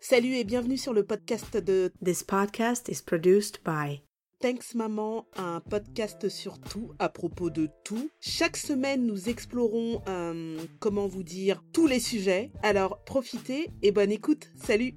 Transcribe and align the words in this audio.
Salut 0.00 0.34
et 0.34 0.44
bienvenue 0.44 0.76
sur 0.76 0.92
le 0.94 1.02
podcast 1.02 1.56
de 1.56 1.92
This 2.04 2.22
podcast 2.22 2.88
is 2.88 3.02
produced 3.04 3.58
by 3.64 4.00
Thanks 4.40 4.76
Maman, 4.76 5.26
un 5.36 5.60
podcast 5.60 6.28
sur 6.28 6.60
tout, 6.60 6.92
à 7.00 7.08
propos 7.08 7.50
de 7.50 7.68
tout. 7.84 8.08
Chaque 8.20 8.56
semaine, 8.56 9.04
nous 9.04 9.28
explorons, 9.28 10.00
euh, 10.06 10.56
comment 10.78 11.08
vous 11.08 11.24
dire, 11.24 11.64
tous 11.72 11.88
les 11.88 11.98
sujets. 11.98 12.52
Alors 12.62 13.02
profitez 13.04 13.70
et 13.82 13.90
bonne 13.90 14.12
écoute. 14.12 14.48
Salut 14.54 14.94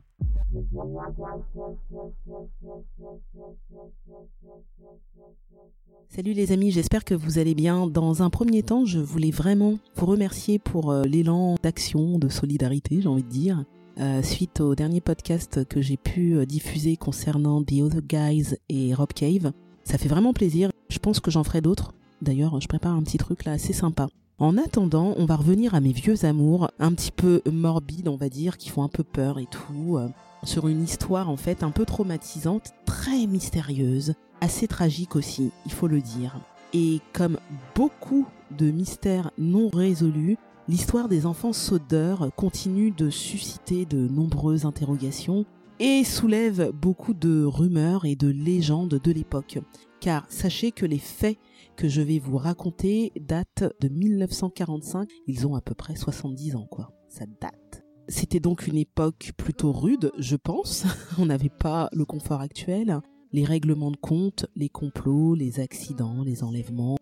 Salut 6.10 6.33
les 6.33 6.52
amis, 6.52 6.70
j'espère 6.70 7.04
que 7.04 7.15
vous 7.15 7.40
allez 7.40 7.56
bien. 7.56 7.88
Dans 7.88 8.22
un 8.22 8.29
premier 8.29 8.62
temps, 8.62 8.86
je 8.86 8.99
voulais 8.99 9.31
vraiment 9.31 9.79
vous 9.96 10.06
remercier 10.06 10.60
pour 10.60 10.92
euh, 10.92 11.04
l'élan 11.04 11.56
d'action, 11.63 12.20
de 12.20 12.29
solidarité, 12.29 13.02
j'ai 13.02 13.08
envie 13.08 13.24
de 13.24 13.29
dire. 13.29 13.65
Euh, 13.99 14.23
suite 14.23 14.62
au 14.62 14.73
dernier 14.73 15.01
podcast 15.01 15.65
que 15.67 15.81
j'ai 15.81 15.97
pu 15.97 16.35
euh, 16.35 16.45
diffuser 16.45 16.95
concernant 16.95 17.62
The 17.62 17.82
Other 17.82 18.02
Guys 18.02 18.55
et 18.70 18.94
Rob 18.94 19.12
Cave. 19.13 19.52
Ça 19.84 19.98
fait 19.98 20.08
vraiment 20.08 20.34
plaisir. 20.34 20.72
Je 20.90 20.99
pense 20.99 21.20
que 21.20 21.30
j'en 21.30 21.44
ferai 21.44 21.59
d'autres. 21.62 21.94
D'ailleurs, 22.22 22.59
je 22.62 22.68
prépare 22.68 22.96
un 22.96 23.04
petit 23.04 23.18
truc 23.18 23.44
là 23.44 23.54
assez 23.54 23.73
sympa. 23.73 24.08
En 24.40 24.58
attendant, 24.58 25.13
on 25.18 25.26
va 25.26 25.35
revenir 25.35 25.76
à 25.76 25.82
mes 25.82 25.91
vieux 25.91 26.26
amours, 26.26 26.72
un 26.80 26.94
petit 26.94 27.12
peu 27.12 27.41
morbides, 27.52 28.08
on 28.08 28.16
va 28.16 28.30
dire, 28.30 28.58
qui 28.58 28.70
font 28.70 28.84
un 28.84 28.88
peu 28.88 29.04
peur 29.04 29.40
et 29.40 29.46
tout, 29.46 29.98
euh, 29.98 30.08
sur 30.44 30.68
une 30.68 30.84
histoire 30.84 31.30
en 31.30 31.38
fait 31.38 31.62
un 31.62 31.71
peu 31.71 31.85
traumatisante, 31.85 32.71
très 32.85 33.27
mystérieuse, 33.27 34.13
assez 34.40 34.68
tragique 34.68 35.16
aussi, 35.16 35.52
il 35.66 35.71
faut 35.71 35.88
le 35.88 36.02
dire. 36.02 36.40
Et 36.73 37.02
comme 37.13 37.38
beaucoup 37.76 38.26
de 38.58 38.71
mystères 38.71 39.32
non 39.38 39.70
résolus, 39.71 40.38
l'histoire 40.72 41.10
des 41.10 41.26
enfants 41.26 41.52
sodeurs 41.52 42.34
continue 42.38 42.92
de 42.92 43.10
susciter 43.10 43.86
de 43.86 44.08
nombreuses 44.08 44.64
interrogations 44.64 45.46
et 45.82 46.06
soulève 46.06 46.72
beaucoup 46.72 47.14
de 47.14 47.44
rumeurs 47.44 48.06
et 48.06 48.16
de 48.16 48.30
légendes 48.30 48.98
de 49.04 49.12
l'époque. 49.12 49.60
Car 50.00 50.26
sachez 50.30 50.72
que 50.72 50.86
les 50.86 50.98
faits 50.98 51.38
que 51.76 51.90
je 51.90 52.02
vais 52.02 52.20
vous 52.20 52.38
raconter 52.38 53.12
datent 53.20 53.66
de 53.82 53.90
1945. 53.90 55.10
Ils 55.28 55.46
ont 55.46 55.55
à 55.55 55.62
peu 55.62 55.74
près 55.74 55.98
70 55.98 56.55
ans, 56.55 56.68
quoi. 56.72 56.94
Ça 57.10 57.26
date. 57.41 57.84
C'était 58.08 58.40
donc 58.40 58.66
une 58.66 58.78
époque 58.78 59.34
plutôt 59.35 59.74
rude, 59.74 60.13
je 60.20 60.38
pense. 60.38 60.85
On 61.20 61.26
n'avait 61.26 61.50
pas 61.50 61.90
le 61.91 62.06
confort 62.06 62.40
actuel. 62.40 63.02
Les 63.34 63.44
règlements 63.44 63.91
de 63.91 63.98
compte, 63.98 64.45
les 64.56 64.69
complots, 64.69 65.35
les 65.35 65.59
accidents, 65.59 66.23
les 66.23 66.45
enlèvements, 66.45 66.97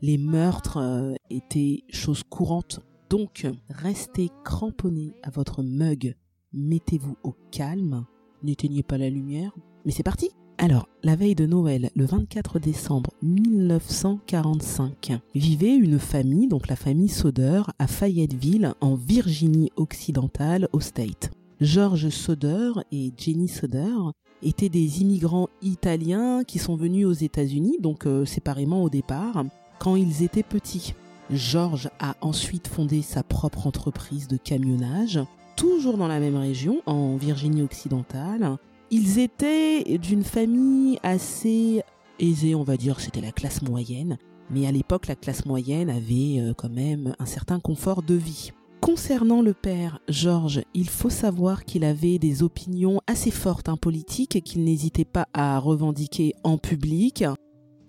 les 0.00 0.18
meurtres 0.18 0.78
euh, 0.78 1.14
étaient 1.30 1.84
choses 1.88 2.24
courantes 2.24 2.80
donc, 3.12 3.46
restez 3.68 4.30
cramponnés 4.42 5.12
à 5.22 5.28
votre 5.28 5.62
mug, 5.62 6.16
mettez-vous 6.54 7.18
au 7.22 7.34
calme, 7.50 8.06
n'éteignez 8.42 8.82
pas 8.82 8.96
la 8.96 9.10
lumière, 9.10 9.54
mais 9.84 9.92
c'est 9.92 10.02
parti 10.02 10.30
alors, 10.58 10.86
la 11.02 11.16
veille 11.16 11.34
de 11.34 11.44
Noël, 11.44 11.90
le 11.96 12.04
24 12.04 12.60
décembre 12.60 13.10
1945, 13.22 15.18
vivait 15.34 15.74
une 15.74 15.98
famille, 15.98 16.46
donc 16.46 16.68
la 16.68 16.76
famille 16.76 17.08
Soder, 17.08 17.62
à 17.80 17.88
Fayetteville, 17.88 18.72
en 18.80 18.94
Virginie 18.94 19.72
occidentale, 19.74 20.68
au 20.72 20.78
State. 20.78 21.32
George 21.60 22.10
Soder 22.10 22.72
et 22.92 23.12
Jenny 23.16 23.48
Soder 23.48 23.96
étaient 24.42 24.68
des 24.68 25.00
immigrants 25.00 25.48
italiens 25.62 26.44
qui 26.44 26.60
sont 26.60 26.76
venus 26.76 27.06
aux 27.06 27.12
États-Unis, 27.12 27.78
donc 27.80 28.06
euh, 28.06 28.24
séparément 28.24 28.84
au 28.84 28.88
départ, 28.88 29.44
quand 29.80 29.96
ils 29.96 30.22
étaient 30.22 30.44
petits. 30.44 30.94
Georges 31.30 31.88
a 31.98 32.14
ensuite 32.20 32.68
fondé 32.68 33.02
sa 33.02 33.22
propre 33.22 33.66
entreprise 33.66 34.28
de 34.28 34.36
camionnage, 34.36 35.20
toujours 35.56 35.96
dans 35.96 36.08
la 36.08 36.20
même 36.20 36.36
région, 36.36 36.82
en 36.86 37.16
Virginie 37.16 37.62
occidentale. 37.62 38.56
Ils 38.90 39.18
étaient 39.18 39.98
d'une 39.98 40.24
famille 40.24 40.98
assez 41.02 41.82
aisée, 42.18 42.54
on 42.54 42.62
va 42.62 42.76
dire, 42.76 43.00
c'était 43.00 43.20
la 43.20 43.32
classe 43.32 43.62
moyenne, 43.62 44.18
mais 44.50 44.66
à 44.66 44.72
l'époque 44.72 45.06
la 45.06 45.16
classe 45.16 45.46
moyenne 45.46 45.88
avait 45.88 46.40
euh, 46.40 46.54
quand 46.54 46.70
même 46.70 47.14
un 47.18 47.26
certain 47.26 47.60
confort 47.60 48.02
de 48.02 48.14
vie. 48.14 48.52
Concernant 48.82 49.42
le 49.42 49.54
père 49.54 50.00
Georges, 50.08 50.62
il 50.74 50.88
faut 50.88 51.08
savoir 51.08 51.64
qu'il 51.64 51.84
avait 51.84 52.18
des 52.18 52.42
opinions 52.42 53.00
assez 53.06 53.30
fortes 53.30 53.68
en 53.68 53.76
politique 53.76 54.42
qu'il 54.42 54.64
n'hésitait 54.64 55.04
pas 55.04 55.28
à 55.32 55.58
revendiquer 55.60 56.34
en 56.42 56.58
public 56.58 57.24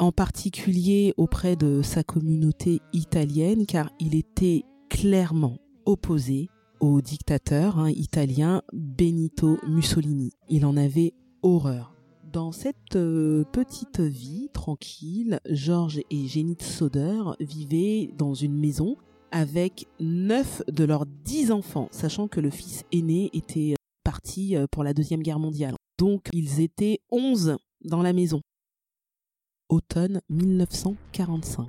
en 0.04 0.12
particulier 0.12 1.14
auprès 1.16 1.56
de 1.56 1.82
sa 1.82 2.04
communauté 2.04 2.82
italienne, 2.92 3.66
car 3.66 3.90
il 4.02 4.16
était 4.16 4.64
clairement 4.90 5.60
opposé 5.86 6.50
au 6.82 7.00
dictateur 7.00 7.80
hein, 7.80 7.90
italien 7.90 8.64
Benito 8.74 9.58
Mussolini. 9.66 10.34
Il 10.50 10.66
en 10.66 10.76
avait 10.76 11.14
horreur. 11.42 11.96
Dans 12.34 12.52
cette 12.52 12.98
euh, 12.98 13.46
petite 13.54 14.02
vie 14.02 14.50
tranquille, 14.52 15.40
Georges 15.50 16.02
et 16.10 16.28
Jenny 16.28 16.58
Soder 16.60 17.22
vivaient 17.40 18.12
dans 18.18 18.34
une 18.34 18.60
maison 18.60 18.98
avec 19.32 19.88
neuf 20.02 20.62
de 20.68 20.84
leurs 20.84 21.06
dix 21.06 21.50
enfants, 21.50 21.88
sachant 21.92 22.28
que 22.28 22.42
le 22.42 22.50
fils 22.50 22.84
aîné 22.92 23.30
était 23.32 23.76
parti 24.04 24.58
euh, 24.58 24.66
pour 24.70 24.84
la 24.84 24.94
Deuxième 24.94 25.24
Guerre 25.24 25.40
mondiale. 25.40 25.76
Donc 25.98 26.28
ils 26.34 26.60
étaient 26.60 27.00
onze 27.10 27.56
dans 27.86 28.02
la 28.02 28.12
maison 28.12 28.42
automne 29.74 30.22
1945. 30.30 31.68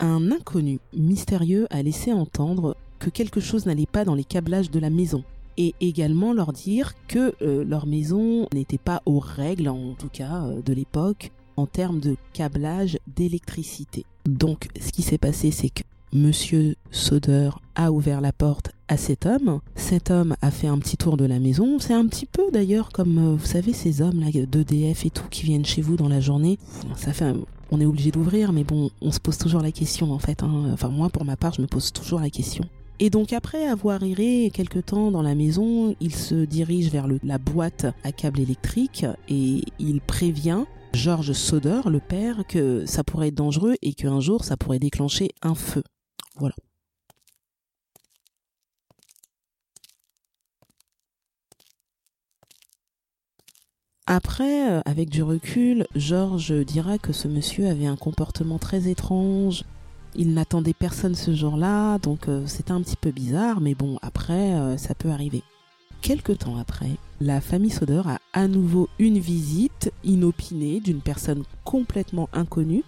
Un 0.00 0.30
inconnu 0.30 0.78
mystérieux 0.96 1.66
a 1.70 1.82
laissé 1.82 2.12
entendre 2.12 2.76
que 2.98 3.10
quelque 3.10 3.40
chose 3.40 3.66
n'allait 3.66 3.86
pas 3.86 4.04
dans 4.04 4.14
les 4.14 4.24
câblages 4.24 4.70
de 4.70 4.78
la 4.78 4.90
maison 4.90 5.24
et 5.56 5.74
également 5.80 6.32
leur 6.32 6.52
dire 6.52 6.94
que 7.06 7.34
euh, 7.42 7.64
leur 7.64 7.86
maison 7.86 8.48
n'était 8.52 8.78
pas 8.78 9.02
aux 9.06 9.20
règles, 9.20 9.68
en 9.68 9.94
tout 9.94 10.08
cas 10.08 10.44
euh, 10.44 10.62
de 10.62 10.72
l'époque, 10.72 11.30
en 11.56 11.66
termes 11.66 12.00
de 12.00 12.16
câblage 12.32 12.98
d'électricité. 13.06 14.04
Donc 14.26 14.68
ce 14.80 14.90
qui 14.90 15.02
s'est 15.02 15.18
passé, 15.18 15.50
c'est 15.50 15.70
que 15.70 15.82
Monsieur 16.16 16.76
Soder 16.92 17.50
a 17.74 17.90
ouvert 17.90 18.20
la 18.20 18.32
porte 18.32 18.70
à 18.86 18.96
cet 18.96 19.26
homme. 19.26 19.58
Cet 19.74 20.12
homme 20.12 20.36
a 20.42 20.52
fait 20.52 20.68
un 20.68 20.78
petit 20.78 20.96
tour 20.96 21.16
de 21.16 21.24
la 21.24 21.40
maison. 21.40 21.80
C'est 21.80 21.92
un 21.92 22.06
petit 22.06 22.24
peu 22.24 22.52
d'ailleurs 22.52 22.90
comme, 22.90 23.18
euh, 23.18 23.34
vous 23.34 23.44
savez, 23.44 23.72
ces 23.72 24.00
hommes 24.00 24.20
là 24.20 24.30
d'EDF 24.30 25.06
et 25.06 25.10
tout 25.10 25.26
qui 25.28 25.42
viennent 25.42 25.64
chez 25.64 25.82
vous 25.82 25.96
dans 25.96 26.08
la 26.08 26.20
journée. 26.20 26.56
Ça 26.96 27.12
fait, 27.12 27.34
on 27.72 27.80
est 27.80 27.84
obligé 27.84 28.12
d'ouvrir, 28.12 28.52
mais 28.52 28.62
bon, 28.62 28.90
on 29.02 29.10
se 29.10 29.18
pose 29.18 29.38
toujours 29.38 29.60
la 29.60 29.72
question 29.72 30.12
en 30.12 30.20
fait. 30.20 30.44
Hein. 30.44 30.70
Enfin 30.72 30.88
moi, 30.88 31.08
pour 31.08 31.24
ma 31.24 31.36
part, 31.36 31.54
je 31.54 31.62
me 31.62 31.66
pose 31.66 31.92
toujours 31.92 32.20
la 32.20 32.30
question. 32.30 32.64
Et 33.00 33.10
donc 33.10 33.32
après 33.32 33.66
avoir 33.66 34.04
erré 34.04 34.52
quelque 34.54 34.78
temps 34.78 35.10
dans 35.10 35.22
la 35.22 35.34
maison, 35.34 35.96
il 36.00 36.14
se 36.14 36.44
dirige 36.44 36.92
vers 36.92 37.08
la 37.24 37.38
boîte 37.38 37.86
à 38.04 38.12
câble 38.12 38.38
électrique 38.38 39.04
et 39.28 39.62
il 39.80 40.00
prévient 40.00 40.62
George 40.92 41.32
Soder, 41.32 41.80
le 41.90 41.98
père, 41.98 42.44
que 42.46 42.86
ça 42.86 43.02
pourrait 43.02 43.28
être 43.28 43.34
dangereux 43.34 43.74
et 43.82 43.94
qu'un 43.94 44.20
jour 44.20 44.44
ça 44.44 44.56
pourrait 44.56 44.78
déclencher 44.78 45.30
un 45.42 45.56
feu. 45.56 45.82
Voilà. 46.36 46.54
Après, 54.06 54.70
euh, 54.70 54.80
avec 54.84 55.08
du 55.08 55.22
recul, 55.22 55.86
Georges 55.94 56.52
dira 56.52 56.98
que 56.98 57.12
ce 57.14 57.26
monsieur 57.26 57.68
avait 57.68 57.86
un 57.86 57.96
comportement 57.96 58.58
très 58.58 58.88
étrange. 58.88 59.64
Il 60.14 60.34
n'attendait 60.34 60.74
personne 60.74 61.14
ce 61.14 61.34
jour-là, 61.34 61.98
donc 61.98 62.28
euh, 62.28 62.46
c'était 62.46 62.72
un 62.72 62.82
petit 62.82 62.96
peu 62.96 63.10
bizarre, 63.12 63.62
mais 63.62 63.74
bon, 63.74 63.98
après, 64.02 64.54
euh, 64.54 64.76
ça 64.76 64.94
peut 64.94 65.08
arriver. 65.08 65.42
Quelque 66.02 66.32
temps 66.32 66.58
après, 66.58 66.90
la 67.20 67.40
famille 67.40 67.70
Soder 67.70 68.02
a 68.04 68.18
à 68.34 68.46
nouveau 68.46 68.90
une 68.98 69.18
visite 69.18 69.90
inopinée 70.04 70.80
d'une 70.80 71.00
personne 71.00 71.44
complètement 71.64 72.28
inconnue 72.34 72.84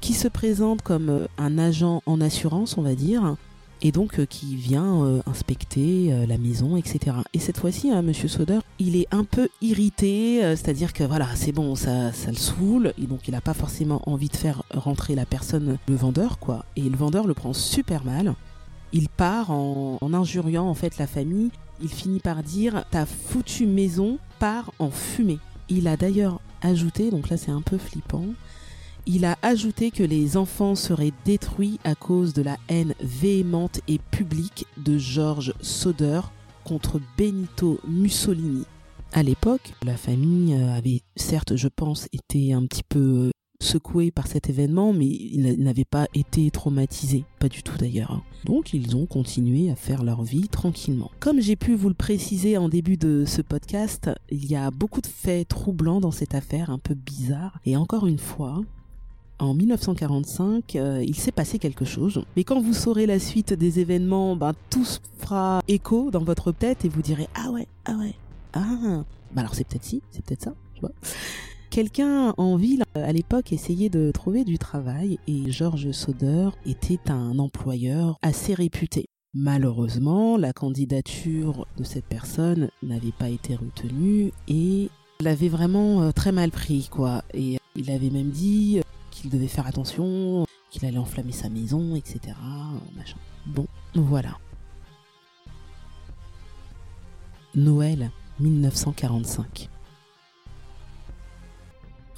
qui 0.00 0.12
se 0.12 0.28
présente 0.28 0.82
comme 0.82 1.08
euh, 1.08 1.26
un 1.38 1.58
agent 1.58 2.02
en 2.06 2.20
assurance, 2.20 2.76
on 2.78 2.82
va 2.82 2.94
dire, 2.94 3.36
et 3.82 3.92
donc 3.92 4.18
euh, 4.18 4.26
qui 4.26 4.56
vient 4.56 5.04
euh, 5.04 5.20
inspecter 5.26 6.26
la 6.26 6.38
maison, 6.38 6.76
etc. 6.76 7.16
Et 7.34 7.38
cette 7.38 7.58
fois-ci, 7.58 7.90
hein, 7.90 8.02
Monsieur 8.02 8.28
Soder, 8.28 8.58
il 8.78 8.96
est 8.96 9.06
un 9.10 9.24
peu 9.24 9.48
irrité, 9.60 10.40
c'est-à-dire 10.56 10.92
que 10.92 11.04
voilà, 11.04 11.28
c'est 11.34 11.52
bon, 11.52 11.74
ça, 11.74 12.12
ça 12.12 12.30
le 12.30 12.36
saoule, 12.36 12.92
et 12.98 13.06
donc 13.06 13.28
il 13.28 13.32
n'a 13.32 13.40
pas 13.40 13.54
forcément 13.54 14.02
envie 14.06 14.28
de 14.28 14.36
faire 14.36 14.62
rentrer 14.72 15.14
la 15.14 15.26
personne, 15.26 15.78
le 15.88 15.94
vendeur, 15.94 16.38
quoi. 16.38 16.64
Et 16.76 16.82
le 16.82 16.96
vendeur 16.96 17.26
le 17.26 17.34
prend 17.34 17.52
super 17.52 18.04
mal. 18.04 18.34
Il 18.92 19.08
part 19.08 19.50
en, 19.50 19.98
en 20.00 20.14
injuriant 20.14 20.66
en 20.66 20.74
fait 20.74 20.98
la 20.98 21.06
famille. 21.06 21.50
Il 21.82 21.88
finit 21.90 22.20
par 22.20 22.42
dire 22.42 22.84
ta 22.90 23.04
foutue 23.04 23.66
maison 23.66 24.18
part 24.38 24.72
en 24.78 24.90
fumée. 24.90 25.38
Il 25.68 25.88
a 25.88 25.96
d'ailleurs 25.96 26.40
ajouté, 26.62 27.10
donc 27.10 27.28
là 27.28 27.36
c'est 27.36 27.50
un 27.50 27.60
peu 27.60 27.78
flippant, 27.78 28.24
il 29.06 29.24
a 29.24 29.38
ajouté 29.42 29.90
que 29.90 30.02
les 30.02 30.36
enfants 30.36 30.74
seraient 30.74 31.12
détruits 31.24 31.78
à 31.84 31.94
cause 31.94 32.32
de 32.34 32.42
la 32.42 32.56
haine 32.68 32.94
véhémente 33.00 33.80
et 33.88 33.98
publique 34.10 34.66
de 34.76 34.98
George 34.98 35.54
Soder 35.60 36.20
contre 36.64 37.00
Benito 37.16 37.78
Mussolini. 37.86 38.64
À 39.12 39.22
l'époque, 39.22 39.72
la 39.84 39.96
famille 39.96 40.54
avait 40.54 41.00
certes, 41.14 41.56
je 41.56 41.68
pense, 41.68 42.08
été 42.12 42.52
un 42.52 42.66
petit 42.66 42.82
peu 42.82 43.30
secoué 43.62 44.10
par 44.10 44.26
cet 44.26 44.50
événement, 44.50 44.92
mais 44.92 45.06
ils 45.06 45.62
n'avaient 45.62 45.84
pas 45.84 46.08
été 46.14 46.50
traumatisés, 46.50 47.24
pas 47.38 47.48
du 47.48 47.62
tout 47.62 47.78
d'ailleurs. 47.78 48.10
hein. 48.10 48.22
Donc 48.44 48.74
ils 48.74 48.94
ont 48.96 49.06
continué 49.06 49.70
à 49.70 49.76
faire 49.76 50.04
leur 50.04 50.22
vie 50.22 50.48
tranquillement. 50.48 51.10
Comme 51.20 51.40
j'ai 51.40 51.56
pu 51.56 51.74
vous 51.74 51.88
le 51.88 51.94
préciser 51.94 52.58
en 52.58 52.68
début 52.68 52.96
de 52.96 53.24
ce 53.26 53.40
podcast, 53.40 54.10
il 54.30 54.44
y 54.44 54.56
a 54.56 54.70
beaucoup 54.70 55.00
de 55.00 55.06
faits 55.06 55.48
troublants 55.48 56.00
dans 56.00 56.10
cette 56.10 56.34
affaire, 56.34 56.70
un 56.70 56.78
peu 56.78 56.94
bizarre. 56.94 57.58
Et 57.64 57.76
encore 57.76 58.06
une 58.06 58.18
fois, 58.18 58.60
en 59.38 59.54
1945, 59.54 60.76
euh, 60.76 61.04
il 61.06 61.14
s'est 61.14 61.32
passé 61.32 61.58
quelque 61.58 61.84
chose. 61.84 62.24
Mais 62.36 62.44
quand 62.44 62.60
vous 62.60 62.72
saurez 62.72 63.06
la 63.06 63.18
suite 63.18 63.52
des 63.52 63.80
événements, 63.80 64.36
ben, 64.36 64.52
tout 64.70 64.84
se 64.84 64.98
fera 65.18 65.62
écho 65.68 66.10
dans 66.10 66.24
votre 66.24 66.52
tête 66.52 66.84
et 66.84 66.88
vous 66.88 67.02
direz 67.02 67.28
Ah 67.34 67.50
ouais, 67.50 67.66
ah 67.84 67.96
ouais, 67.98 68.14
ah. 68.54 69.04
Bah 69.32 69.42
alors 69.42 69.54
c'est 69.54 69.66
peut-être 69.66 69.84
si, 69.84 70.02
c'est 70.10 70.24
peut-être 70.24 70.44
ça, 70.44 70.54
tu 70.74 70.80
vois. 70.80 70.92
Quelqu'un 71.70 72.32
en 72.38 72.56
ville 72.56 72.84
à 72.94 73.12
l'époque 73.12 73.52
essayait 73.52 73.90
de 73.90 74.10
trouver 74.10 74.44
du 74.44 74.56
travail 74.56 75.18
et 75.26 75.50
George 75.50 75.90
Soder 75.90 76.50
était 76.64 77.10
un 77.10 77.38
employeur 77.38 78.16
assez 78.22 78.54
réputé. 78.54 79.06
Malheureusement, 79.34 80.38
la 80.38 80.54
candidature 80.54 81.66
de 81.76 81.84
cette 81.84 82.06
personne 82.06 82.70
n'avait 82.82 83.12
pas 83.12 83.28
été 83.28 83.56
retenue 83.56 84.32
et 84.48 84.88
l'avait 85.20 85.48
vraiment 85.50 86.02
euh, 86.02 86.12
très 86.12 86.32
mal 86.32 86.50
pris 86.50 86.88
quoi. 86.90 87.22
Et 87.34 87.58
il 87.74 87.90
avait 87.90 88.10
même 88.10 88.30
dit 88.30 88.80
devait 89.28 89.46
faire 89.46 89.66
attention, 89.66 90.46
qu'il 90.70 90.84
allait 90.86 90.98
enflammer 90.98 91.32
sa 91.32 91.48
maison, 91.48 91.94
etc. 91.94 92.36
Bon, 93.46 93.66
voilà. 93.94 94.38
Noël 97.54 98.10
1945. 98.40 99.70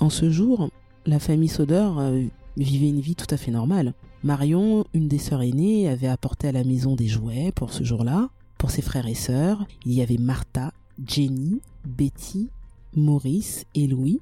En 0.01 0.11
ce 0.11 0.31
jour, 0.31 0.71
la 1.07 1.19
famille 1.19 1.49
Soder 1.49 1.89
euh, 1.97 2.27
vivait 2.57 2.89
une 2.89 3.01
vie 3.01 3.15
tout 3.15 3.27
à 3.31 3.37
fait 3.37 3.51
normale. 3.51 3.95
Marion, 4.23 4.85
une 4.95 5.09
des 5.09 5.19
sœurs 5.19 5.43
aînées, 5.43 5.89
avait 5.89 6.09
apporté 6.09 6.49
à 6.49 6.53
la 6.53 6.65
maison 6.65 6.97
des 6.97 7.07
jouets 7.07 7.53
pour 7.55 7.73
ce 7.73 7.85
jour-là. 7.85 8.31
Pour 8.59 8.71
ses 8.71 8.83
frères 8.83 9.07
et 9.07 9.15
sœurs, 9.15 9.65
il 9.85 9.93
y 9.93 10.03
avait 10.03 10.19
Martha, 10.19 10.73
Jenny, 11.07 11.61
Betty, 11.85 12.51
Maurice 12.97 13.65
et 13.75 13.87
Louis. 13.87 14.21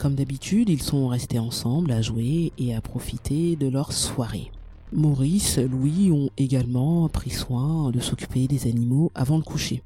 Comme 0.00 0.14
d'habitude, 0.14 0.70
ils 0.70 0.82
sont 0.82 1.08
restés 1.08 1.38
ensemble 1.38 1.92
à 1.92 2.00
jouer 2.00 2.54
et 2.56 2.74
à 2.74 2.80
profiter 2.80 3.54
de 3.54 3.68
leur 3.68 3.92
soirée. 3.92 4.50
Maurice, 4.94 5.58
Louis 5.58 6.10
ont 6.10 6.30
également 6.38 7.06
pris 7.10 7.28
soin 7.28 7.90
de 7.90 8.00
s'occuper 8.00 8.46
des 8.48 8.66
animaux 8.66 9.12
avant 9.14 9.36
le 9.36 9.42
coucher. 9.42 9.82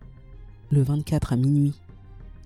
Le 0.70 0.84
24 0.84 1.32
à 1.32 1.36
minuit, 1.36 1.74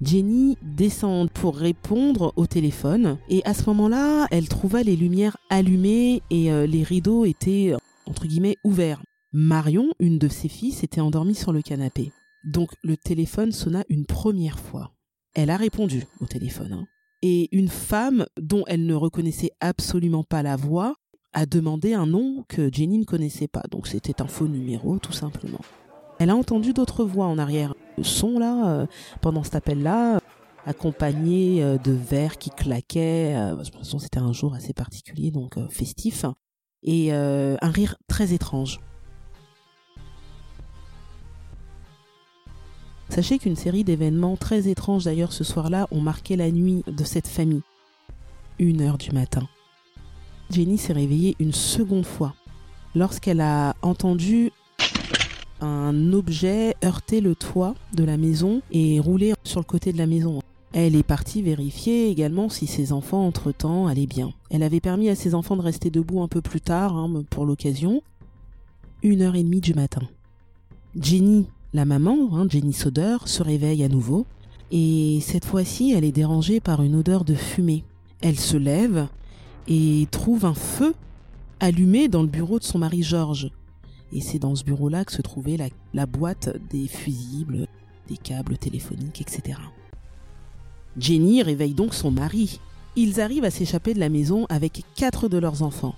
Jenny 0.00 0.56
descend 0.62 1.29
pour 1.31 1.59
répondre 1.59 2.32
au 2.37 2.47
téléphone 2.47 3.19
et 3.29 3.43
à 3.44 3.53
ce 3.53 3.67
moment-là, 3.67 4.29
elle 4.31 4.49
trouva 4.49 4.82
les 4.82 4.97
lumières 4.97 5.37
allumées 5.50 6.23
et 6.31 6.50
euh, 6.50 6.67
les 6.67 6.82
rideaux 6.82 7.26
étaient 7.26 7.75
entre 8.06 8.26
guillemets 8.26 8.56
ouverts. 8.65 9.03
Marion, 9.35 9.93
une 10.00 10.19
de 10.19 10.29
ses 10.29 10.49
filles, 10.49 10.73
s'était 10.73 11.03
endormie 11.03 11.35
sur 11.35 11.53
le 11.53 11.61
canapé. 11.61 12.12
Donc 12.44 12.70
le 12.82 12.97
téléphone 12.97 13.53
sonna 13.53 13.85
une 13.91 14.06
première 14.06 14.59
fois. 14.59 14.94
Elle 15.35 15.50
a 15.50 15.59
répondu 15.59 16.05
au 16.20 16.25
téléphone. 16.25 16.73
hein. 16.73 16.87
Et 17.23 17.49
une 17.56 17.69
femme 17.69 18.26
dont 18.41 18.65
elle 18.67 18.87
ne 18.87 18.94
reconnaissait 18.94 19.50
absolument 19.61 20.25
pas 20.25 20.43
la 20.43 20.56
voix 20.56 20.94
a 21.32 21.47
demandé 21.47 21.94
un 21.94 22.06
nom 22.06 22.44
que 22.49 22.73
Jenny 22.73 22.99
ne 22.99 23.05
connaissait 23.05 23.49
pas. 23.49 23.62
Donc 23.70 23.87
c'était 23.87 24.23
un 24.23 24.29
faux 24.29 24.49
numéro 24.49 24.99
tout 24.99 25.12
simplement. 25.12 25.61
Elle 26.20 26.31
a 26.31 26.37
entendu 26.37 26.73
d'autres 26.73 27.05
voix 27.05 27.26
en 27.26 27.38
arrière. 27.38 27.75
Le 27.97 28.05
son 28.05 28.38
là, 28.38 28.70
euh, 28.70 28.87
pendant 29.20 29.43
cet 29.44 29.56
appel-là, 29.56 30.20
accompagné 30.69 31.62
euh, 31.62 31.79
de 31.79 31.93
verres 31.93 32.38
qui 32.38 32.50
claquaient. 32.50 33.35
euh, 33.37 33.56
de 33.56 33.65
toute 33.65 33.75
façon, 33.75 33.99
c'était 33.99 34.19
un 34.19 34.32
jour 34.32 34.55
assez 34.55 34.75
particulier, 34.75 35.31
donc 35.31 35.56
euh, 35.56 35.67
festif. 35.69 36.25
Et 36.85 37.11
un 37.12 37.70
rire 37.70 37.97
très 38.06 38.32
étrange. 38.32 38.79
Sachez 43.08 43.38
qu'une 43.38 43.56
série 43.56 43.84
d'événements 43.84 44.37
très 44.37 44.69
étranges 44.69 45.05
d'ailleurs 45.05 45.32
ce 45.32 45.44
soir-là 45.44 45.88
ont 45.90 46.00
marqué 46.00 46.37
la 46.37 46.50
nuit 46.50 46.84
de 46.87 47.05
cette 47.05 47.26
famille. 47.26 47.62
Une 48.58 48.82
heure 48.82 48.99
du 48.99 49.12
matin. 49.12 49.49
Jenny 50.50 50.78
s'est 50.78 50.93
réveillée 50.93 51.37
une 51.38 51.52
seconde 51.52 52.06
fois 52.06 52.34
lorsqu'elle 52.94 53.40
a 53.40 53.75
entendu 53.82 54.50
un 55.60 56.12
objet 56.12 56.75
heurter 56.84 57.20
le 57.20 57.34
toit 57.34 57.75
de 57.93 58.05
la 58.05 58.16
maison 58.16 58.62
et 58.70 59.00
rouler 59.00 59.34
sur 59.44 59.60
le 59.60 59.64
côté 59.64 59.93
de 59.93 59.99
la 59.99 60.06
maison. 60.06 60.40
Elle 60.72 60.94
est 60.94 61.02
partie 61.02 61.43
vérifier 61.43 62.10
également 62.10 62.49
si 62.49 62.66
ses 62.66 62.93
enfants 62.93 63.26
entre-temps 63.26 63.87
allaient 63.87 64.06
bien. 64.06 64.32
Elle 64.50 64.62
avait 64.62 64.81
permis 64.81 65.08
à 65.08 65.14
ses 65.14 65.34
enfants 65.34 65.56
de 65.56 65.62
rester 65.62 65.90
debout 65.90 66.22
un 66.22 66.28
peu 66.28 66.43
plus 66.43 66.60
tard 66.60 66.96
hein, 66.96 67.25
pour 67.31 67.46
l'occasion. 67.46 68.02
Une 69.02 69.22
heure 69.22 69.34
et 69.34 69.43
demie 69.43 69.60
du 69.60 69.75
matin. 69.75 70.02
Jenny, 70.94 71.46
la 71.75 71.85
maman, 71.85 72.31
hein, 72.32 72.47
Jenny 72.49 72.73
Soder, 72.73 73.19
se 73.26 73.43
réveille 73.43 73.85
à 73.85 73.88
nouveau 73.88 74.26
et 74.70 75.20
cette 75.23 75.44
fois-ci 75.44 75.93
elle 75.93 76.05
est 76.05 76.12
dérangée 76.12 76.61
par 76.61 76.82
une 76.82 76.94
odeur 76.94 77.25
de 77.25 77.35
fumée. 77.35 77.85
Elle 78.20 78.38
se 78.38 78.56
lève 78.56 79.09
et 79.67 80.06
trouve 80.11 80.44
un 80.44 80.55
feu 80.55 80.94
allumé 81.61 82.09
dans 82.09 82.23
le 82.23 82.29
bureau 82.29 82.59
de 82.59 82.65
son 82.65 82.79
mari 82.79 83.03
Georges. 83.03 83.50
Et 84.12 84.20
c'est 84.20 84.38
dans 84.38 84.55
ce 84.55 84.65
bureau-là 84.65 85.05
que 85.05 85.12
se 85.12 85.20
trouvait 85.20 85.59
la, 85.59 85.69
la 85.93 86.06
boîte 86.06 86.56
des 86.70 86.88
fusibles, 86.88 87.67
des 88.09 88.17
câbles 88.17 88.56
téléphoniques, 88.56 89.20
etc. 89.20 89.59
Jenny 90.97 91.43
réveille 91.43 91.75
donc 91.75 91.93
son 91.93 92.11
mari. 92.11 92.61
Ils 92.97 93.20
arrivent 93.20 93.44
à 93.44 93.50
s'échapper 93.50 93.93
de 93.93 94.00
la 94.00 94.09
maison 94.09 94.47
avec 94.49 94.82
quatre 94.94 95.29
de 95.29 95.38
leurs 95.38 95.62
enfants. 95.62 95.94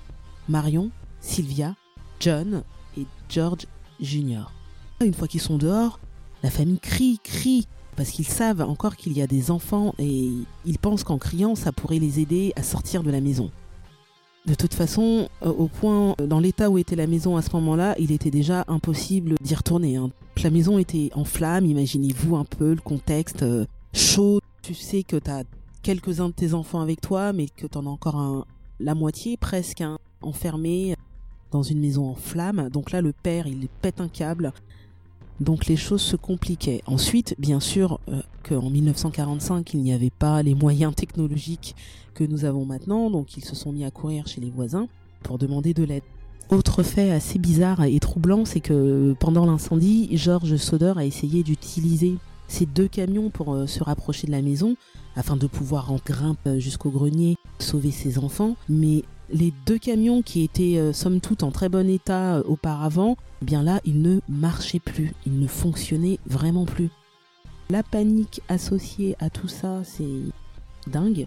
Marion, 0.49 0.91
Sylvia, 1.21 1.77
John 2.19 2.65
et 2.99 3.07
George 3.29 3.67
Jr. 4.01 4.60
Une 5.03 5.15
fois 5.15 5.29
qu'ils 5.29 5.41
sont 5.41 5.57
dehors, 5.57 5.99
la 6.43 6.51
famille 6.51 6.79
crie, 6.79 7.19
crie, 7.25 7.67
parce 7.97 8.11
qu'ils 8.11 8.27
savent 8.27 8.61
encore 8.61 8.97
qu'il 8.97 9.17
y 9.17 9.23
a 9.23 9.27
des 9.27 9.51
enfants 9.51 9.95
et 9.99 10.31
ils 10.67 10.79
pensent 10.79 11.05
qu'en 11.05 11.17
criant, 11.17 11.55
ça 11.55 11.73
pourrait 11.73 11.99
les 11.99 12.21
aider 12.21 12.53
à 12.55 12.63
sortir 12.63 13.03
de 13.03 13.11
la 13.11 13.23
maison. 13.23 13.51
De 14.45 14.53
toute 14.53 14.75
façon, 14.75 15.31
euh, 15.43 15.49
au 15.49 15.69
point, 15.69 16.15
euh, 16.21 16.27
dans 16.27 16.39
l'état 16.39 16.69
où 16.69 16.77
était 16.77 16.97
la 16.97 17.07
maison 17.07 17.39
à 17.39 17.43
ce 17.43 17.49
moment-là, 17.57 17.95
il 17.99 18.13
était 18.13 18.31
déjà 18.31 18.65
impossible 18.69 19.37
d'y 19.41 19.55
retourner. 19.55 19.97
hein. 19.97 20.11
La 20.43 20.51
maison 20.51 20.77
était 20.79 21.11
en 21.15 21.25
flammes, 21.25 21.65
imaginez-vous 21.65 22.37
un 22.37 22.45
peu 22.45 22.75
le 22.75 22.81
contexte 22.81 23.43
euh, 23.43 23.65
chaud. 23.95 24.41
Tu 24.61 24.75
sais 24.75 25.03
que 25.03 25.17
tu 25.17 25.31
as 25.31 25.45
quelques-uns 25.83 26.29
de 26.29 26.35
tes 26.35 26.53
enfants 26.53 26.81
avec 26.81 27.01
toi, 27.01 27.33
mais 27.33 27.47
que 27.49 27.67
tu 27.67 27.79
en 27.79 27.87
as 27.87 27.91
encore 27.91 28.47
la 28.79 28.95
moitié 28.95 29.39
presque 29.39 29.81
hein, 29.81 29.99
enfermé 30.21 30.95
dans 31.53 31.63
une 31.63 31.81
maison 31.81 32.07
en 32.11 32.15
flammes. 32.15 32.69
Donc 32.71 32.93
là, 32.93 33.01
le 33.01 33.13
père, 33.15 33.47
il 33.47 33.69
pète 33.81 34.03
un 34.03 34.09
câble. 34.09 34.53
Donc 35.41 35.67
les 35.67 35.77
choses 35.77 36.03
se 36.03 36.17
compliquaient. 36.17 36.83
Ensuite, 36.87 37.35
bien 37.39 37.61
sûr, 37.61 37.99
euh, 38.09 38.21
qu'en 38.43 38.69
1945, 38.69 39.73
il 39.75 39.81
n'y 39.81 39.93
avait 39.93 40.11
pas 40.11 40.43
les 40.43 40.55
moyens 40.55 40.95
technologiques 40.95 41.75
que 42.15 42.25
nous 42.25 42.45
avons 42.45 42.67
maintenant, 42.67 43.11
donc 43.11 43.37
ils 43.37 43.45
se 43.45 43.57
sont 43.57 43.73
mis 43.73 43.85
à 43.85 43.91
courir 43.91 44.27
chez 44.27 44.41
les 44.41 44.51
voisins 44.51 44.89
pour 45.23 45.39
demander 45.39 45.73
de 45.73 45.85
l'aide. 45.85 46.03
Autre 46.51 46.83
fait 46.83 47.11
assez 47.11 47.39
bizarre 47.39 47.85
et 47.85 47.99
troublant, 48.01 48.45
c'est 48.45 48.61
que 48.61 49.15
pendant 49.19 49.47
l'incendie, 49.47 50.09
George 50.13 50.57
Soder 50.57 50.95
a 50.97 51.05
essayé 51.05 51.43
d'utiliser 51.43 52.17
ces 52.49 52.67
deux 52.67 52.89
camions 52.89 53.31
pour 53.31 53.55
euh, 53.55 53.67
se 53.67 53.83
rapprocher 53.83 54.27
de 54.27 54.33
la 54.33 54.43
maison 54.43 54.77
afin 55.17 55.37
de 55.37 55.47
pouvoir 55.47 55.91
en 55.93 55.99
grimpe 56.05 56.59
jusqu'au 56.59 56.91
grenier 56.91 57.37
sauver 57.59 57.93
ses 57.93 58.19
enfants, 58.19 58.57
mais 58.69 59.05
les 59.33 59.53
deux 59.67 59.79
camions 59.79 60.23
qui 60.23 60.43
étaient 60.43 60.77
euh, 60.79 60.93
somme 60.93 61.21
toute 61.21 61.43
en 61.43 61.51
très 61.51 61.69
bon 61.69 61.89
état 61.89 62.37
euh, 62.37 62.43
auparavant, 62.45 63.17
eh 63.43 63.45
bien 63.45 63.63
là, 63.63 63.81
ils 63.85 64.03
ne 64.03 64.21
marchaient 64.29 64.81
plus, 64.81 65.13
ils 65.27 65.39
ne 65.39 65.47
fonctionnaient 65.47 66.19
vraiment 66.27 66.65
plus. 66.65 66.91
La 67.69 67.83
panique 67.83 68.43
associée 68.49 69.17
à 69.21 69.31
tout 69.31 69.49
ça, 69.49 69.83
c'est 69.85 70.05
dingue. 70.89 71.27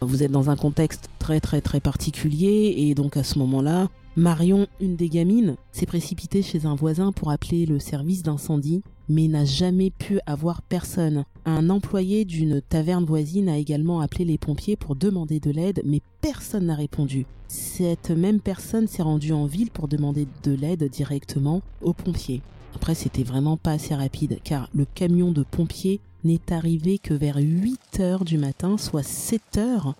Vous 0.00 0.22
êtes 0.22 0.32
dans 0.32 0.50
un 0.50 0.56
contexte 0.56 1.08
très 1.18 1.40
très 1.40 1.60
très 1.60 1.80
particulier 1.80 2.74
et 2.76 2.94
donc 2.94 3.16
à 3.16 3.22
ce 3.22 3.38
moment-là, 3.38 3.88
Marion, 4.16 4.66
une 4.80 4.96
des 4.96 5.08
gamines, 5.08 5.56
s'est 5.72 5.86
précipitée 5.86 6.42
chez 6.42 6.66
un 6.66 6.74
voisin 6.74 7.12
pour 7.12 7.30
appeler 7.30 7.66
le 7.66 7.78
service 7.78 8.22
d'incendie, 8.22 8.82
mais 9.08 9.28
n'a 9.28 9.44
jamais 9.44 9.90
pu 9.90 10.18
avoir 10.26 10.62
personne. 10.62 11.24
Un 11.44 11.70
employé 11.70 12.24
d'une 12.24 12.60
taverne 12.60 13.04
voisine 13.04 13.48
a 13.48 13.58
également 13.58 14.00
appelé 14.00 14.24
les 14.24 14.38
pompiers 14.38 14.76
pour 14.76 14.96
demander 14.96 15.40
de 15.40 15.50
l'aide, 15.50 15.82
mais 15.84 16.02
personne 16.20 16.66
n'a 16.66 16.74
répondu. 16.74 17.26
Cette 17.48 18.10
même 18.10 18.40
personne 18.40 18.88
s'est 18.88 19.02
rendue 19.02 19.32
en 19.32 19.46
ville 19.46 19.70
pour 19.70 19.88
demander 19.88 20.26
de 20.42 20.52
l'aide 20.52 20.88
directement 20.90 21.62
aux 21.82 21.92
pompiers. 21.92 22.42
Après, 22.74 22.94
c'était 22.94 23.22
vraiment 23.22 23.56
pas 23.56 23.72
assez 23.72 23.94
rapide, 23.94 24.38
car 24.44 24.68
le 24.74 24.84
camion 24.84 25.32
de 25.32 25.42
pompiers 25.42 26.00
n'est 26.24 26.52
arrivé 26.52 26.98
que 26.98 27.14
vers 27.14 27.38
8 27.38 28.00
heures 28.00 28.24
du 28.24 28.36
matin, 28.36 28.76
soit 28.76 29.04
7 29.04 29.40
heures 29.58 29.94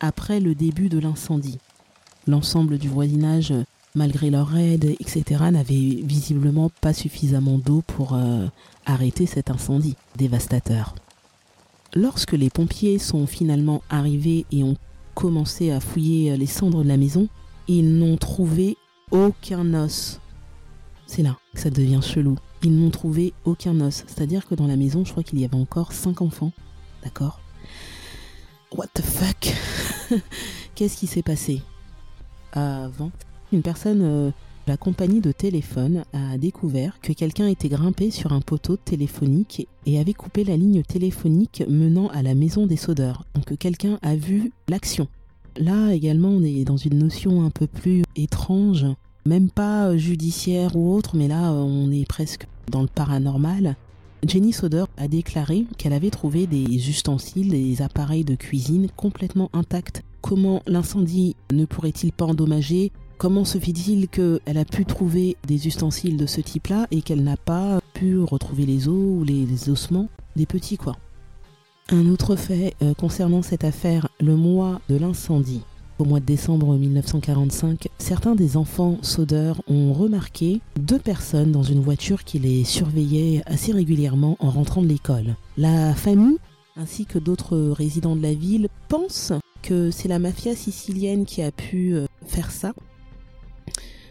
après 0.00 0.40
le 0.40 0.54
début 0.54 0.88
de 0.88 0.98
l'incendie. 0.98 1.58
L'ensemble 2.26 2.78
du 2.78 2.88
voisinage, 2.88 3.54
malgré 3.94 4.30
leur 4.30 4.56
aide, 4.56 4.84
etc., 4.84 5.24
n'avait 5.50 6.02
visiblement 6.02 6.70
pas 6.80 6.92
suffisamment 6.92 7.58
d'eau 7.58 7.82
pour 7.86 8.14
euh, 8.14 8.46
arrêter 8.86 9.26
cet 9.26 9.50
incendie 9.50 9.96
dévastateur. 10.16 10.94
Lorsque 11.94 12.32
les 12.32 12.50
pompiers 12.50 12.98
sont 12.98 13.26
finalement 13.26 13.82
arrivés 13.90 14.46
et 14.52 14.62
ont 14.62 14.76
commencé 15.14 15.70
à 15.70 15.80
fouiller 15.80 16.36
les 16.36 16.46
cendres 16.46 16.82
de 16.82 16.88
la 16.88 16.96
maison. 16.96 17.28
Ils 17.68 17.98
n'ont 17.98 18.16
trouvé 18.16 18.76
aucun 19.10 19.74
os. 19.74 20.20
C'est 21.06 21.22
là 21.22 21.36
que 21.54 21.60
ça 21.60 21.70
devient 21.70 22.00
chelou. 22.02 22.36
Ils 22.62 22.74
n'ont 22.76 22.90
trouvé 22.90 23.32
aucun 23.44 23.80
os. 23.80 24.04
C'est-à-dire 24.06 24.46
que 24.46 24.54
dans 24.54 24.66
la 24.66 24.76
maison, 24.76 25.04
je 25.04 25.10
crois 25.10 25.22
qu'il 25.22 25.40
y 25.40 25.44
avait 25.44 25.56
encore 25.56 25.92
cinq 25.92 26.22
enfants. 26.22 26.52
D'accord? 27.02 27.40
What 28.72 28.86
the 28.94 29.02
fuck? 29.02 29.54
Qu'est-ce 30.74 30.96
qui 30.96 31.06
s'est 31.06 31.22
passé? 31.22 31.62
Avant, 32.52 33.10
une 33.52 33.62
personne 33.62 34.02
euh, 34.02 34.30
la 34.66 34.76
compagnie 34.76 35.20
de 35.20 35.32
téléphone 35.32 36.04
a 36.12 36.38
découvert 36.38 37.00
que 37.00 37.12
quelqu'un 37.12 37.48
était 37.48 37.68
grimpé 37.68 38.10
sur 38.10 38.32
un 38.32 38.40
poteau 38.40 38.76
téléphonique 38.76 39.66
et 39.86 39.98
avait 39.98 40.12
coupé 40.12 40.44
la 40.44 40.56
ligne 40.56 40.82
téléphonique 40.82 41.64
menant 41.68 42.08
à 42.08 42.22
la 42.22 42.34
maison 42.34 42.66
des 42.66 42.76
sodeurs. 42.76 43.24
Donc 43.34 43.56
quelqu'un 43.58 43.98
a 44.02 44.14
vu 44.14 44.52
l'action. 44.68 45.08
Là 45.56 45.92
également, 45.92 46.28
on 46.28 46.44
est 46.44 46.64
dans 46.64 46.76
une 46.76 46.98
notion 46.98 47.42
un 47.42 47.50
peu 47.50 47.66
plus 47.66 48.04
étrange, 48.14 48.86
même 49.26 49.50
pas 49.50 49.96
judiciaire 49.96 50.76
ou 50.76 50.94
autre, 50.94 51.16
mais 51.16 51.26
là 51.26 51.52
on 51.52 51.90
est 51.90 52.06
presque 52.06 52.46
dans 52.70 52.82
le 52.82 52.88
paranormal. 52.88 53.76
Jenny 54.24 54.52
Soder 54.52 54.84
a 54.98 55.08
déclaré 55.08 55.64
qu'elle 55.78 55.94
avait 55.94 56.10
trouvé 56.10 56.46
des 56.46 56.90
ustensiles, 56.90 57.50
des 57.50 57.82
appareils 57.82 58.24
de 58.24 58.34
cuisine 58.34 58.88
complètement 58.94 59.50
intacts. 59.52 60.04
Comment 60.20 60.62
l'incendie 60.66 61.34
ne 61.50 61.64
pourrait-il 61.64 62.12
pas 62.12 62.26
endommager 62.26 62.92
Comment 63.20 63.44
se 63.44 63.58
fait-il 63.58 64.08
qu'elle 64.08 64.56
a 64.56 64.64
pu 64.64 64.86
trouver 64.86 65.36
des 65.46 65.66
ustensiles 65.66 66.16
de 66.16 66.24
ce 66.24 66.40
type-là 66.40 66.86
et 66.90 67.02
qu'elle 67.02 67.22
n'a 67.22 67.36
pas 67.36 67.82
pu 67.92 68.18
retrouver 68.18 68.64
les 68.64 68.88
os 68.88 68.94
ou 69.20 69.24
les, 69.24 69.68
ossements 69.68 70.08
des 70.36 70.46
petits 70.46 70.78
quoi? 70.78 70.96
Un 71.90 72.08
autre 72.08 72.34
fait 72.34 72.74
euh, 72.80 72.94
concernant 72.94 73.42
cette 73.42 73.64
affaire, 73.64 74.08
le 74.20 74.36
mois 74.36 74.80
de 74.88 74.96
l'incendie. 74.96 75.60
Au 75.98 76.06
mois 76.06 76.20
de 76.20 76.24
décembre 76.24 76.74
1945, 76.78 77.88
certains 77.98 78.34
des 78.34 78.56
enfants 78.56 78.96
sodeurs 79.02 79.60
ont 79.68 79.92
remarqué 79.92 80.62
deux 80.80 80.98
personnes 80.98 81.52
dans 81.52 81.62
une 81.62 81.82
voiture 81.82 82.24
qui 82.24 82.38
les 82.38 82.64
surveillaient 82.64 83.42
assez 83.44 83.72
régulièrement 83.72 84.38
en 84.40 84.48
rentrant 84.48 84.80
de 84.80 84.88
l'école. 84.88 85.36
La 85.58 85.92
famille, 85.94 86.38
ainsi 86.74 87.04
que 87.04 87.18
d'autres 87.18 87.58
résidents 87.58 88.16
de 88.16 88.22
la 88.22 88.32
ville, 88.32 88.70
pensent 88.88 89.34
que 89.60 89.90
c'est 89.90 90.08
la 90.08 90.18
mafia 90.18 90.56
sicilienne 90.56 91.26
qui 91.26 91.42
a 91.42 91.52
pu 91.52 91.92
euh, 91.92 92.06
faire 92.24 92.50
ça 92.50 92.72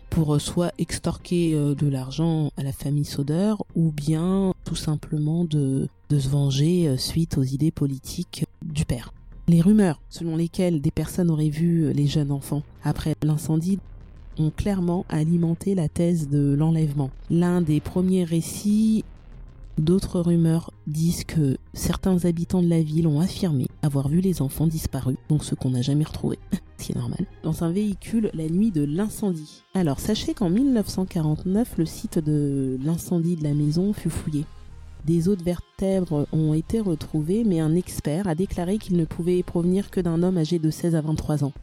pour 0.10 0.36
euh, 0.36 0.40
soit 0.40 0.72
extorquer 0.78 1.54
euh, 1.54 1.76
de 1.76 1.88
l'argent 1.88 2.52
à 2.58 2.64
la 2.64 2.72
famille 2.72 3.06
Soder 3.06 3.54
ou 3.76 3.92
bien 3.92 4.54
tout 4.66 4.76
simplement 4.76 5.46
de, 5.46 5.88
de 6.10 6.20
se 6.20 6.30
venger 6.30 6.88
euh, 6.88 6.98
suite 6.98 7.38
aux 7.38 7.44
idées 7.44 7.72
politiques 7.72 8.46
du 8.64 8.86
père. 8.86 9.14
Les 9.48 9.62
rumeurs 9.62 10.02
selon 10.10 10.36
lesquelles 10.36 10.82
des 10.82 10.92
personnes 10.92 11.32
auraient 11.32 11.50
vu 11.50 11.92
les 11.94 12.08
jeunes 12.08 12.32
enfants 12.32 12.64
après 12.84 13.16
l'incendie 13.24 13.80
ont 14.38 14.52
clairement 14.52 15.06
alimenté 15.10 15.76
la 15.76 15.90
thèse 15.90 16.30
de 16.30 16.54
l'enlèvement. 16.54 17.10
L'un 17.30 17.62
des 17.62 17.80
premiers 17.80 18.24
récits 18.24 19.04
D'autres 19.80 20.20
rumeurs 20.20 20.72
disent 20.88 21.24
que 21.24 21.56
certains 21.74 22.26
habitants 22.26 22.62
de 22.62 22.68
la 22.68 22.82
ville 22.82 23.08
ont 23.08 23.22
affirmé 23.22 23.68
avoir 23.82 24.10
vu 24.10 24.20
les 24.20 24.42
enfants 24.42 24.68
disparus, 24.68 25.16
donc 25.30 25.46
ceux 25.46 25.56
qu'on 25.56 25.70
n'a 25.70 25.82
jamais 25.82 26.04
retrouvés, 26.04 26.38
ce 26.78 26.84
qui 26.84 26.92
est 26.92 26.96
normal, 26.96 27.26
dans 27.44 27.64
un 27.64 27.72
véhicule 27.72 28.30
la 28.34 28.50
nuit 28.50 28.72
de 28.72 28.84
l'incendie. 28.84 29.64
Alors 29.74 30.02
sachez 30.02 30.34
qu'en 30.34 30.50
1949, 30.50 31.78
le 31.78 31.86
site 31.86 32.20
de 32.20 32.78
l'incendie 32.84 33.38
de 33.38 33.44
la 33.46 33.54
maison 33.54 33.94
fut 33.94 34.10
fouillé. 34.10 34.44
Des 35.06 35.30
os 35.30 35.38
de 35.38 35.44
vertèbres 35.46 36.28
ont 36.34 36.54
été 36.54 36.82
retrouvés, 36.82 37.46
mais 37.46 37.62
un 37.62 37.74
expert 37.74 38.28
a 38.28 38.36
déclaré 38.36 38.80
qu'il 38.80 38.98
ne 38.98 39.06
pouvait 39.06 39.44
provenir 39.44 39.92
que 39.92 40.02
d'un 40.02 40.24
homme 40.24 40.38
âgé 40.38 40.60
de 40.60 40.72
16 40.72 40.94
à 40.96 41.02
23 41.02 41.46
ans. 41.46 41.54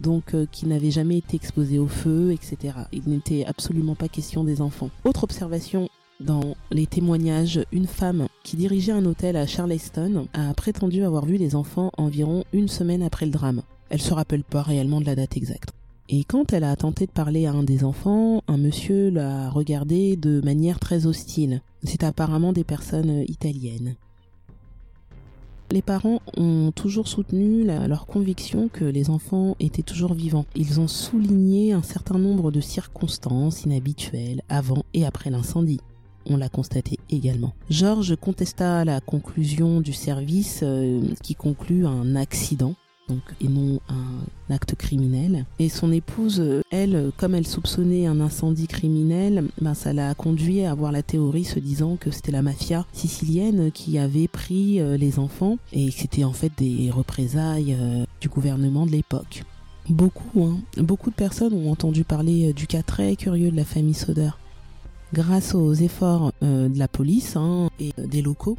Donc 0.00 0.32
euh, 0.32 0.46
qui 0.50 0.64
n'avait 0.64 0.90
jamais 0.90 1.18
été 1.18 1.36
exposé 1.36 1.78
au 1.78 1.88
feu, 1.88 2.32
etc. 2.32 2.74
Il 2.90 3.02
n'était 3.04 3.44
absolument 3.44 3.96
pas 3.96 4.08
question 4.08 4.44
des 4.44 4.62
enfants. 4.62 4.88
Autre 5.04 5.24
observation 5.24 5.90
dans 6.20 6.54
les 6.70 6.86
témoignages, 6.86 7.64
une 7.72 7.86
femme 7.86 8.28
qui 8.44 8.56
dirigeait 8.56 8.92
un 8.92 9.04
hôtel 9.06 9.36
à 9.36 9.46
Charleston 9.46 10.28
a 10.34 10.52
prétendu 10.54 11.02
avoir 11.02 11.24
vu 11.24 11.36
les 11.36 11.56
enfants 11.56 11.90
environ 11.96 12.44
une 12.52 12.68
semaine 12.68 13.02
après 13.02 13.26
le 13.26 13.32
drame. 13.32 13.62
Elle 13.88 14.02
se 14.02 14.14
rappelle 14.14 14.44
pas 14.44 14.62
réellement 14.62 15.00
de 15.00 15.06
la 15.06 15.16
date 15.16 15.36
exacte. 15.36 15.70
Et 16.08 16.24
quand 16.24 16.52
elle 16.52 16.64
a 16.64 16.76
tenté 16.76 17.06
de 17.06 17.10
parler 17.12 17.46
à 17.46 17.52
un 17.52 17.62
des 17.62 17.84
enfants, 17.84 18.42
un 18.48 18.58
monsieur 18.58 19.10
l'a 19.10 19.48
regardé 19.48 20.16
de 20.16 20.40
manière 20.44 20.80
très 20.80 21.06
hostile. 21.06 21.62
C'est 21.84 22.04
apparemment 22.04 22.52
des 22.52 22.64
personnes 22.64 23.24
italiennes. 23.28 23.94
Les 25.70 25.82
parents 25.82 26.20
ont 26.36 26.72
toujours 26.72 27.06
soutenu 27.06 27.64
leur 27.64 28.06
conviction 28.06 28.68
que 28.68 28.84
les 28.84 29.08
enfants 29.08 29.54
étaient 29.60 29.84
toujours 29.84 30.14
vivants. 30.14 30.46
Ils 30.56 30.80
ont 30.80 30.88
souligné 30.88 31.72
un 31.72 31.82
certain 31.82 32.18
nombre 32.18 32.50
de 32.50 32.60
circonstances 32.60 33.62
inhabituelles 33.62 34.42
avant 34.48 34.82
et 34.94 35.06
après 35.06 35.30
l'incendie 35.30 35.80
on 36.26 36.36
l'a 36.36 36.48
constaté 36.48 36.98
également. 37.10 37.54
Georges 37.68 38.16
contesta 38.16 38.84
la 38.84 39.00
conclusion 39.00 39.80
du 39.80 39.92
service 39.92 40.60
euh, 40.62 41.00
qui 41.22 41.34
conclut 41.34 41.86
un 41.86 42.16
accident 42.16 42.74
donc, 43.10 43.22
et 43.40 43.48
non 43.48 43.80
un 43.88 44.54
acte 44.54 44.74
criminel. 44.76 45.44
Et 45.58 45.68
son 45.68 45.92
épouse, 45.92 46.42
elle, 46.70 47.10
comme 47.16 47.34
elle 47.34 47.46
soupçonnait 47.46 48.06
un 48.06 48.20
incendie 48.20 48.68
criminel, 48.68 49.48
ben, 49.60 49.74
ça 49.74 49.92
l'a 49.92 50.14
conduit 50.14 50.62
à 50.62 50.70
avoir 50.70 50.92
la 50.92 51.02
théorie 51.02 51.44
se 51.44 51.58
disant 51.58 51.96
que 51.96 52.10
c'était 52.10 52.32
la 52.32 52.42
mafia 52.42 52.86
sicilienne 52.92 53.72
qui 53.72 53.98
avait 53.98 54.28
pris 54.28 54.80
euh, 54.80 54.96
les 54.96 55.18
enfants 55.18 55.58
et 55.72 55.88
que 55.88 55.94
c'était 55.94 56.24
en 56.24 56.32
fait 56.32 56.52
des 56.56 56.90
représailles 56.90 57.76
euh, 57.78 58.04
du 58.20 58.28
gouvernement 58.28 58.86
de 58.86 58.92
l'époque. 58.92 59.42
Beaucoup, 59.88 60.44
hein, 60.44 60.60
beaucoup 60.76 61.10
de 61.10 61.16
personnes 61.16 61.52
ont 61.52 61.72
entendu 61.72 62.04
parler 62.04 62.52
du 62.52 62.68
cas 62.68 62.82
très 62.82 63.16
curieux 63.16 63.50
de 63.50 63.56
la 63.56 63.64
famille 63.64 63.94
Soder 63.94 64.30
grâce 65.12 65.54
aux 65.54 65.74
efforts 65.74 66.32
euh, 66.42 66.68
de 66.68 66.78
la 66.78 66.88
police 66.88 67.36
hein, 67.36 67.68
et 67.78 67.92
euh, 67.98 68.06
des 68.06 68.22
locaux. 68.22 68.56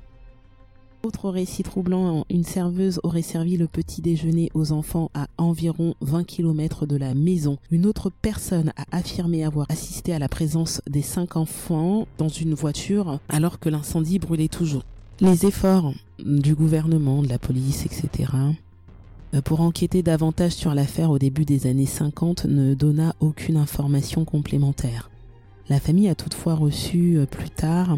Autre 1.03 1.31
récit 1.31 1.63
troublant, 1.63 2.25
une 2.29 2.43
serveuse 2.43 2.99
aurait 3.01 3.23
servi 3.23 3.57
le 3.57 3.67
petit 3.67 4.01
déjeuner 4.01 4.51
aux 4.53 4.71
enfants 4.71 5.09
à 5.15 5.27
environ 5.39 5.95
20 6.01 6.25
km 6.25 6.85
de 6.85 6.95
la 6.95 7.15
maison. 7.15 7.57
Une 7.71 7.87
autre 7.87 8.11
personne 8.21 8.71
a 8.77 8.95
affirmé 8.95 9.43
avoir 9.43 9.65
assisté 9.69 10.13
à 10.13 10.19
la 10.19 10.29
présence 10.29 10.79
des 10.87 11.01
cinq 11.01 11.37
enfants 11.37 12.07
dans 12.19 12.29
une 12.29 12.53
voiture 12.53 13.19
alors 13.29 13.59
que 13.59 13.69
l'incendie 13.69 14.19
brûlait 14.19 14.47
toujours. 14.47 14.83
Les 15.21 15.45
efforts 15.45 15.93
du 16.19 16.53
gouvernement, 16.53 17.23
de 17.23 17.29
la 17.29 17.39
police, 17.39 17.85
etc. 17.85 18.31
Euh, 19.33 19.41
pour 19.41 19.61
enquêter 19.61 20.03
davantage 20.03 20.53
sur 20.53 20.73
l'affaire 20.73 21.09
au 21.09 21.19
début 21.19 21.45
des 21.45 21.67
années 21.67 21.85
50 21.85 22.45
ne 22.45 22.73
donna 22.73 23.15
aucune 23.19 23.57
information 23.57 24.25
complémentaire. 24.25 25.10
La 25.69 25.79
famille 25.79 26.09
a 26.09 26.15
toutefois 26.15 26.55
reçu 26.55 27.17
euh, 27.17 27.25
plus 27.25 27.49
tard 27.49 27.97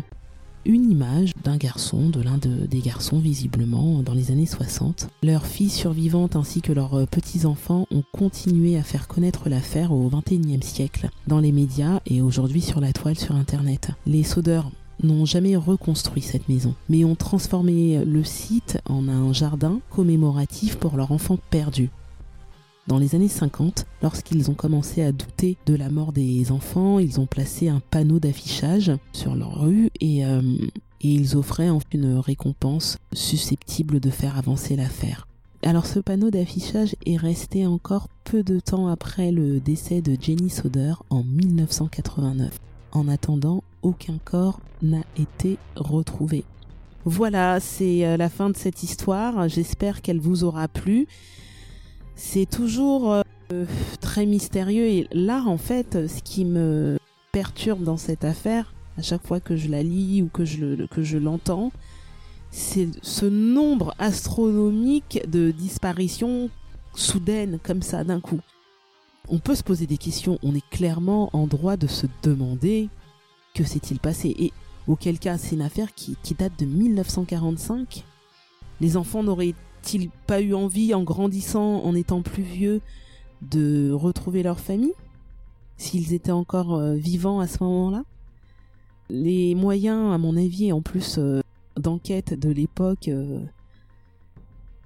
une 0.65 0.89
image 0.89 1.31
d'un 1.43 1.57
garçon, 1.57 2.09
de 2.09 2.21
l'un 2.21 2.37
des 2.37 2.79
garçons 2.79 3.19
visiblement, 3.19 4.01
dans 4.01 4.13
les 4.13 4.31
années 4.31 4.45
60. 4.45 5.09
Leurs 5.21 5.45
filles 5.45 5.69
survivantes 5.69 6.35
ainsi 6.35 6.61
que 6.61 6.71
leurs 6.71 6.93
euh, 6.93 7.05
petits-enfants 7.05 7.85
ont 7.91 8.03
continué 8.13 8.77
à 8.77 8.83
faire 8.83 9.07
connaître 9.07 9.49
l'affaire 9.49 9.91
au 9.91 10.09
XXIe 10.09 10.63
siècle, 10.63 11.09
dans 11.27 11.39
les 11.39 11.51
médias 11.51 11.99
et 12.05 12.21
aujourd'hui 12.21 12.61
sur 12.61 12.79
la 12.79 12.93
toile 12.93 13.17
sur 13.17 13.35
Internet. 13.35 13.89
Les 14.05 14.23
Sodeurs 14.23 14.71
n'ont 15.01 15.25
jamais 15.25 15.55
reconstruit 15.55 16.21
cette 16.21 16.47
maison, 16.47 16.75
mais 16.89 17.03
ont 17.03 17.15
transformé 17.15 18.05
le 18.05 18.23
site 18.23 18.79
en 18.87 19.07
un 19.09 19.33
jardin 19.33 19.79
commémoratif 19.89 20.77
pour 20.77 20.95
leur 20.95 21.11
enfant 21.11 21.37
perdu. 21.49 21.89
Dans 22.85 22.97
les 22.97 23.15
années 23.15 23.29
50, 23.29 23.85
lorsqu'ils 24.01 24.51
ont 24.51 24.55
commencé 24.55 25.01
à 25.03 25.13
douter 25.13 25.55
de 25.65 25.73
la 25.73 25.89
mort 25.89 26.11
des 26.11 26.51
enfants, 26.51 26.99
ils 26.99 27.21
ont 27.21 27.25
placé 27.25 27.69
un 27.69 27.79
panneau 27.79 28.19
d'affichage 28.19 28.91
sur 29.13 29.35
leur 29.35 29.61
rue 29.61 29.89
et, 30.01 30.25
euh, 30.25 30.41
ils 30.99 31.37
offraient 31.37 31.69
une 31.91 32.17
récompense 32.17 32.97
susceptible 33.13 33.99
de 33.99 34.09
faire 34.09 34.37
avancer 34.37 34.75
l'affaire. 34.75 35.27
Alors 35.61 35.85
ce 35.85 35.99
panneau 35.99 36.29
d'affichage 36.29 36.95
est 37.05 37.15
resté 37.15 37.65
encore 37.65 38.09
peu 38.25 38.43
de 38.43 38.59
temps 38.59 38.87
après 38.87 39.31
le 39.31 39.61
décès 39.61 40.01
de 40.01 40.17
Jenny 40.19 40.49
Soder 40.49 40.93
en 41.09 41.23
1989. 41.23 42.57
En 42.91 43.07
attendant, 43.07 43.63
aucun 43.81 44.17
corps 44.23 44.59
n'a 44.81 45.03
été 45.17 45.57
retrouvé. 45.75 46.43
Voilà, 47.05 47.59
c'est 47.61 48.05
euh, 48.05 48.17
la 48.17 48.29
fin 48.29 48.49
de 48.49 48.57
cette 48.57 48.83
histoire. 48.83 49.47
J'espère 49.47 50.01
qu'elle 50.01 50.19
vous 50.19 50.43
aura 50.43 50.67
plu 50.67 51.07
c'est 52.15 52.49
toujours 52.49 53.11
euh, 53.11 53.65
très 54.01 54.25
mystérieux. 54.25 54.87
Et 54.87 55.07
là, 55.11 55.43
en 55.45 55.57
fait, 55.57 56.07
ce 56.07 56.21
qui 56.21 56.45
me 56.45 56.97
perturbe 57.31 57.83
dans 57.83 57.97
cette 57.97 58.23
affaire, 58.23 58.73
à 58.97 59.01
chaque 59.01 59.25
fois 59.25 59.39
que 59.39 59.55
je 59.55 59.69
la 59.69 59.83
lis 59.83 60.21
ou 60.21 60.27
que 60.27 60.45
je, 60.45 60.85
que 60.87 61.01
je 61.03 61.17
l'entends, 61.17 61.71
c'est 62.51 62.89
ce 63.01 63.25
nombre 63.25 63.95
astronomique 63.97 65.21
de 65.27 65.51
disparitions 65.51 66.49
soudaines 66.93 67.59
comme 67.63 67.81
ça 67.81 68.03
d'un 68.03 68.19
coup. 68.19 68.39
On 69.29 69.39
peut 69.39 69.55
se 69.55 69.63
poser 69.63 69.87
des 69.87 69.97
questions, 69.97 70.37
on 70.43 70.53
est 70.53 70.69
clairement 70.69 71.29
en 71.33 71.47
droit 71.47 71.77
de 71.77 71.87
se 71.87 72.05
demander 72.21 72.89
que 73.55 73.63
s'est-il 73.63 73.99
passé 73.99 74.35
et 74.37 74.53
auquel 74.87 75.17
cas 75.17 75.37
c'est 75.37 75.55
une 75.55 75.61
affaire 75.61 75.93
qui, 75.95 76.17
qui 76.21 76.33
date 76.35 76.59
de 76.59 76.65
1945. 76.65 78.03
Les 78.81 78.97
enfants 78.97 79.23
n'auraient 79.23 79.55
n'auraient-ils 79.83 80.09
pas 80.27 80.41
eu 80.41 80.53
envie, 80.53 80.93
en 80.93 81.03
grandissant, 81.03 81.83
en 81.83 81.95
étant 81.95 82.21
plus 82.21 82.43
vieux, 82.43 82.81
de 83.41 83.91
retrouver 83.91 84.43
leur 84.43 84.59
famille 84.59 84.93
S'ils 85.77 86.13
étaient 86.13 86.31
encore 86.31 86.75
euh, 86.75 86.95
vivants 86.95 87.39
à 87.39 87.47
ce 87.47 87.63
moment-là? 87.63 88.03
Les 89.09 89.55
moyens, 89.55 90.13
à 90.13 90.17
mon 90.17 90.37
avis, 90.37 90.71
en 90.71 90.81
plus 90.81 91.17
euh, 91.17 91.41
d'enquête 91.75 92.39
de 92.39 92.49
l'époque, 92.49 93.09
euh, 93.09 93.39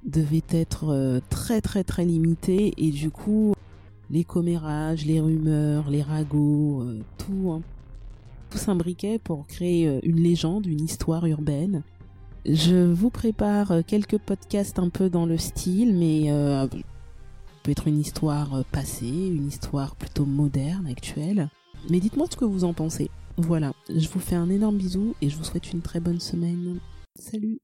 devaient 0.05 0.43
être 0.49 1.21
très 1.29 1.61
très 1.61 1.83
très 1.83 2.05
limités. 2.05 2.73
Et 2.77 2.91
du 2.91 3.11
coup, 3.11 3.53
les 4.09 4.23
commérages, 4.23 5.05
les 5.05 5.19
rumeurs, 5.19 5.89
les 5.89 6.01
ragots, 6.01 6.85
tout, 7.17 7.51
hein, 7.51 7.61
tout 8.49 8.57
s'imbriquait 8.57 9.19
pour 9.19 9.45
créer 9.47 9.99
une 10.03 10.21
légende, 10.21 10.65
une 10.65 10.81
histoire 10.81 11.25
urbaine 11.25 11.83
je 12.47 12.91
vous 12.91 13.09
prépare 13.09 13.71
euh, 13.71 13.81
quelques 13.85 14.17
podcasts 14.17 14.79
un 14.79 14.89
peu 14.89 15.09
dans 15.09 15.25
le 15.25 15.37
style, 15.37 15.93
mais 15.93 16.31
euh, 16.31 16.65
peut 17.63 17.71
être 17.71 17.87
une 17.87 17.99
histoire 17.99 18.55
euh, 18.55 18.63
passée, 18.71 19.05
une 19.05 19.47
histoire 19.47 19.95
plutôt 19.95 20.25
moderne, 20.25 20.87
actuelle. 20.87 21.49
Mais 21.89 21.99
dites-moi 21.99 22.27
ce 22.31 22.37
que 22.37 22.45
vous 22.45 22.63
en 22.63 22.73
pensez. 22.73 23.11
Voilà, 23.37 23.73
je 23.89 24.07
vous 24.07 24.19
fais 24.19 24.35
un 24.35 24.49
énorme 24.49 24.77
bisou 24.77 25.13
et 25.21 25.29
je 25.29 25.37
vous 25.37 25.43
souhaite 25.43 25.71
une 25.71 25.81
très 25.81 25.99
bonne 25.99 26.19
semaine. 26.19 26.79
Salut 27.19 27.59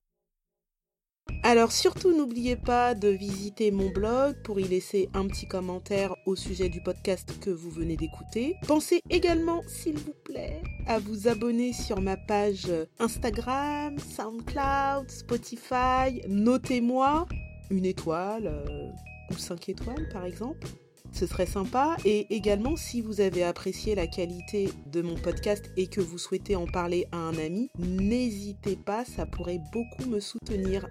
alors 1.46 1.74
surtout 1.74 2.16
n'oubliez 2.16 2.56
pas 2.56 2.96
de 2.96 3.10
visiter 3.10 3.70
mon 3.70 3.90
blog 3.90 4.36
pour 4.44 4.62
y 4.62 4.64
laisser 4.64 5.10
un 5.14 5.28
petit 5.28 5.46
commentaire 5.46 6.16
au 6.26 6.38
sujet 6.38 6.70
du 6.70 6.80
podcast 6.82 7.38
que 7.42 7.50
vous 7.50 7.70
venez 7.70 7.98
d'écouter. 7.98 8.56
Pensez 8.66 9.02
également, 9.10 9.62
s'il 9.68 9.98
vous 9.98 10.16
plaît, 10.24 10.62
à 10.88 11.00
vous 11.00 11.28
abonner 11.28 11.74
sur 11.74 12.00
ma 12.00 12.16
page 12.16 12.72
Instagram, 12.98 14.00
SoundCloud, 14.00 15.12
Spotify. 15.12 16.22
Notez-moi 16.30 17.28
une 17.70 17.86
étoile 17.86 18.48
euh, 18.48 18.90
ou 19.30 19.38
cinq 19.38 19.68
étoiles 19.68 20.08
par 20.14 20.26
exemple. 20.26 20.66
Ce 21.12 21.28
serait 21.28 21.46
sympa. 21.46 21.98
Et 22.06 22.34
également, 22.34 22.76
si 22.76 23.02
vous 23.02 23.22
avez 23.22 23.44
apprécié 23.44 23.96
la 23.96 24.08
qualité 24.08 24.70
de 24.88 25.02
mon 25.02 25.16
podcast 25.16 25.70
et 25.78 25.88
que 25.88 26.02
vous 26.02 26.18
souhaitez 26.18 26.56
en 26.56 26.66
parler 26.66 27.06
à 27.12 27.18
un 27.18 27.38
ami, 27.38 27.70
n'hésitez 27.78 28.76
pas, 28.76 29.06
ça 29.06 29.26
pourrait 29.26 29.62
beaucoup 29.72 30.10
me 30.10 30.20
soutenir. 30.20 30.88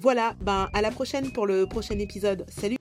Voilà, 0.00 0.34
ben 0.40 0.68
à 0.72 0.82
la 0.82 0.90
prochaine 0.90 1.32
pour 1.32 1.46
le 1.46 1.66
prochain 1.66 1.98
épisode. 1.98 2.46
Salut 2.48 2.79